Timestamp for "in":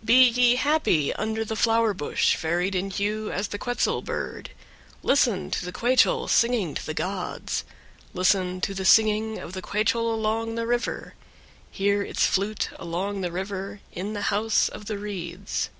2.74-2.90, 13.92-14.12